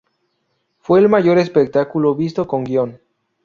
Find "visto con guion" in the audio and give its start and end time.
2.15-2.99